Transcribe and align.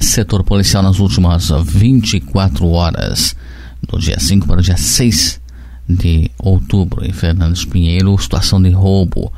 setor 0.00 0.44
policial 0.44 0.82
nas 0.82 0.98
últimas 0.98 1.50
24 1.64 2.68
horas, 2.68 3.34
do 3.86 3.98
dia 3.98 4.18
5 4.18 4.46
para 4.46 4.60
o 4.60 4.62
dia 4.62 4.76
6 4.76 5.40
de 5.88 6.30
outubro, 6.38 7.04
em 7.04 7.12
Fernandes 7.12 7.64
Pinheiro, 7.64 8.16
situação 8.18 8.62
de 8.62 8.70
roubo. 8.70 9.32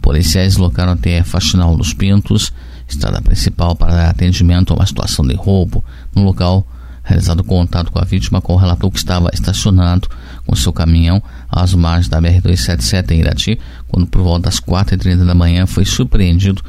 Policiais 0.00 0.56
locaram 0.56 0.92
até 0.92 1.22
Faxinal 1.22 1.76
dos 1.76 1.92
Pintos, 1.92 2.52
estrada 2.88 3.20
principal 3.20 3.76
para 3.76 4.08
atendimento 4.08 4.72
a 4.72 4.76
uma 4.76 4.86
situação 4.86 5.26
de 5.26 5.34
roubo. 5.34 5.84
No 6.14 6.22
local, 6.22 6.66
realizado 7.02 7.44
contato 7.44 7.92
com 7.92 7.98
a 7.98 8.04
vítima, 8.04 8.42
relator 8.58 8.90
que 8.90 8.98
estava 8.98 9.30
estacionado 9.32 10.08
com 10.46 10.56
seu 10.56 10.72
caminhão 10.72 11.22
às 11.50 11.74
margens 11.74 12.08
da 12.08 12.20
BR-277 12.20 13.10
em 13.10 13.20
Irati, 13.20 13.58
quando 13.88 14.06
por 14.06 14.22
volta 14.22 14.42
das 14.42 14.60
4h30 14.60 15.24
da 15.24 15.34
manhã 15.34 15.66
foi 15.66 15.84
surpreendido 15.84 16.62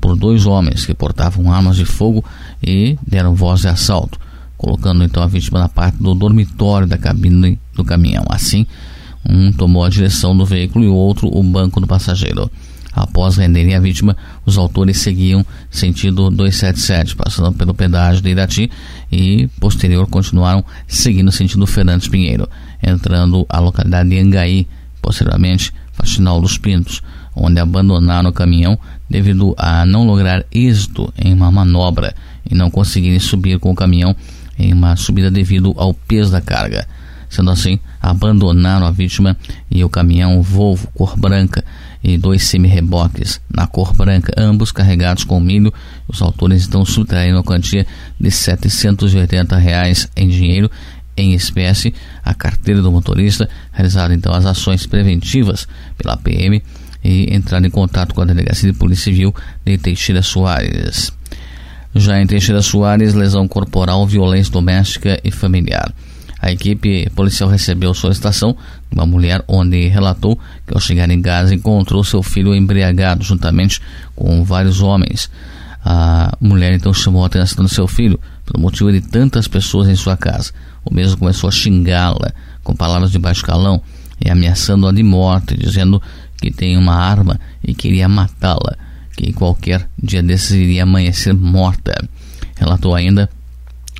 por 0.00 0.16
dois 0.16 0.46
homens 0.46 0.86
que 0.86 0.94
portavam 0.94 1.52
armas 1.52 1.76
de 1.76 1.84
fogo 1.84 2.24
e 2.62 2.96
deram 3.06 3.34
voz 3.34 3.60
de 3.60 3.68
assalto, 3.68 4.18
colocando 4.56 5.02
então 5.02 5.22
a 5.22 5.26
vítima 5.26 5.58
na 5.58 5.68
parte 5.68 6.02
do 6.02 6.14
dormitório 6.14 6.86
da 6.86 6.96
cabine 6.96 7.58
do 7.74 7.84
caminhão. 7.84 8.24
Assim, 8.28 8.66
um 9.28 9.52
tomou 9.52 9.84
a 9.84 9.88
direção 9.88 10.36
do 10.36 10.46
veículo 10.46 10.84
e 10.84 10.88
o 10.88 10.94
outro 10.94 11.28
o 11.28 11.42
banco 11.42 11.80
do 11.80 11.86
passageiro. 11.86 12.50
Após 12.92 13.36
renderem 13.36 13.76
a 13.76 13.80
vítima, 13.80 14.16
os 14.44 14.58
autores 14.58 14.98
seguiam 14.98 15.46
sentido 15.70 16.30
277, 16.30 17.14
passando 17.14 17.52
pelo 17.52 17.72
pedágio 17.72 18.22
de 18.22 18.30
Irati 18.30 18.70
e, 19.12 19.46
posterior, 19.60 20.06
continuaram 20.08 20.64
seguindo 20.86 21.30
sentido 21.30 21.64
Fernandes 21.66 22.08
Pinheiro, 22.08 22.48
entrando 22.82 23.46
a 23.48 23.58
localidade 23.58 24.10
de 24.10 24.18
Angaí, 24.18 24.68
posteriormente 25.00 25.72
Faxinal 25.92 26.40
dos 26.40 26.58
Pintos, 26.58 27.02
onde 27.34 27.60
abandonaram 27.60 28.30
o 28.30 28.32
caminhão 28.32 28.78
devido 29.08 29.54
a 29.56 29.86
não 29.86 30.06
lograr 30.06 30.44
êxito 30.52 31.12
em 31.16 31.32
uma 31.32 31.50
manobra 31.50 32.14
e 32.48 32.54
não 32.54 32.70
conseguirem 32.70 33.18
subir 33.18 33.58
com 33.58 33.70
o 33.70 33.74
caminhão 33.74 34.14
em 34.58 34.72
uma 34.72 34.96
subida 34.96 35.30
devido 35.30 35.72
ao 35.76 35.94
peso 35.94 36.32
da 36.32 36.40
carga. 36.40 36.86
Sendo 37.28 37.50
assim, 37.50 37.78
abandonaram 38.00 38.86
a 38.86 38.90
vítima 38.90 39.36
e 39.70 39.84
o 39.84 39.88
caminhão 39.88 40.40
Volvo 40.42 40.88
cor 40.94 41.16
branca 41.16 41.62
e 42.02 42.16
dois 42.16 42.44
semi-reboques 42.44 43.40
na 43.52 43.66
cor 43.66 43.92
branca, 43.92 44.32
ambos 44.36 44.72
carregados 44.72 45.24
com 45.24 45.38
milho. 45.38 45.72
Os 46.06 46.22
autores 46.22 46.62
estão 46.62 46.84
subtraindo 46.86 47.38
a 47.38 47.44
quantia 47.44 47.86
de 48.18 48.30
780 48.30 49.56
reais 49.56 50.08
em 50.16 50.28
dinheiro 50.28 50.70
em 51.20 51.34
espécie, 51.34 51.94
a 52.24 52.34
carteira 52.34 52.80
do 52.80 52.90
motorista, 52.90 53.48
realizaram 53.72 54.14
então 54.14 54.32
as 54.32 54.46
ações 54.46 54.86
preventivas 54.86 55.66
pela 55.96 56.16
PM 56.16 56.62
e 57.02 57.34
entraram 57.34 57.66
em 57.66 57.70
contato 57.70 58.14
com 58.14 58.22
a 58.22 58.24
Delegacia 58.24 58.70
de 58.70 58.78
Polícia 58.78 59.04
Civil 59.04 59.34
de 59.64 59.78
Teixeira 59.78 60.22
Soares. 60.22 61.12
Já 61.94 62.20
em 62.20 62.26
Teixeira 62.26 62.62
Soares, 62.62 63.14
lesão 63.14 63.48
corporal, 63.48 64.06
violência 64.06 64.52
doméstica 64.52 65.18
e 65.24 65.30
familiar. 65.30 65.92
A 66.40 66.52
equipe 66.52 67.10
policial 67.10 67.48
recebeu 67.48 67.92
solicitação 67.92 68.56
de 68.88 68.96
uma 68.96 69.04
mulher 69.04 69.42
onde 69.48 69.88
relatou 69.88 70.38
que 70.66 70.72
ao 70.72 70.80
chegar 70.80 71.10
em 71.10 71.20
casa 71.20 71.54
encontrou 71.54 72.04
seu 72.04 72.22
filho 72.22 72.54
embriagado 72.54 73.24
juntamente 73.24 73.80
com 74.14 74.44
vários 74.44 74.80
homens. 74.80 75.28
A 75.84 76.36
mulher 76.40 76.74
então 76.74 76.92
chamou 76.94 77.24
a 77.24 77.26
atenção 77.26 77.64
do 77.64 77.68
seu 77.68 77.88
filho 77.88 78.20
pelo 78.44 78.62
motivo 78.62 78.92
de 78.92 79.00
tantas 79.00 79.48
pessoas 79.48 79.88
em 79.88 79.96
sua 79.96 80.16
casa. 80.16 80.52
O 80.90 80.94
mesmo 80.94 81.18
começou 81.18 81.48
a 81.48 81.52
xingá-la 81.52 82.32
com 82.64 82.74
palavras 82.74 83.10
de 83.10 83.18
baixo 83.18 83.44
calão 83.44 83.82
e 84.24 84.30
ameaçando-a 84.30 84.92
de 84.92 85.02
morte, 85.02 85.56
dizendo 85.56 86.02
que 86.40 86.50
tem 86.50 86.76
uma 86.76 86.94
arma 86.94 87.38
e 87.62 87.74
queria 87.74 88.08
matá-la, 88.08 88.76
que 89.16 89.32
qualquer 89.32 89.88
dia 90.02 90.22
desses 90.22 90.52
iria 90.52 90.84
amanhecer 90.84 91.34
morta. 91.34 91.94
Relatou 92.56 92.94
ainda 92.94 93.28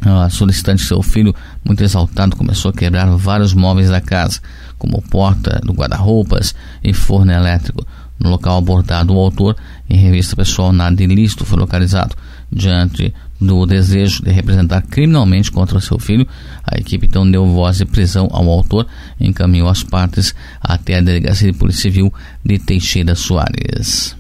a 0.01 0.31
solicitante 0.31 0.83
seu 0.83 1.03
filho, 1.03 1.35
muito 1.65 1.83
exaltado, 1.83 2.37
começou 2.37 2.71
a 2.71 2.75
quebrar 2.75 3.07
vários 3.17 3.53
móveis 3.53 3.91
da 3.91 4.01
casa, 4.01 4.41
como 4.79 5.03
porta 5.03 5.61
do 5.65 5.73
guarda-roupas 5.73 6.55
e 6.83 6.95
forno 6.95 7.33
elétrico. 7.33 7.85
No 8.19 8.31
local 8.31 8.59
abordado, 8.59 9.15
o 9.15 9.19
autor, 9.19 9.57
em 9.89 9.97
revista 9.97 10.35
pessoal, 10.35 10.73
nada 10.73 11.03
ilícito 11.03 11.45
foi 11.45 11.59
localizado. 11.59 12.17
Diante 12.51 13.15
do 13.41 13.65
desejo 13.67 14.23
de 14.25 14.33
representar 14.33 14.83
criminalmente 14.83 15.53
contra 15.53 15.81
seu 15.81 15.99
filho, 15.99 16.27
a 16.65 16.77
equipe 16.79 17.07
então 17.07 17.31
deu 17.31 17.47
voz 17.47 17.79
de 17.79 17.85
prisão 17.85 18.29
ao 18.33 18.49
autor 18.49 18.87
e 19.21 19.29
encaminhou 19.29 19.69
as 19.69 19.83
partes 19.83 20.35
até 20.61 20.99
a 20.99 21.01
Delegacia 21.01 21.53
de 21.53 21.57
Polícia 21.57 21.83
Civil 21.83 22.13
de 22.45 22.59
Teixeira 22.59 23.15
Soares. 23.15 24.18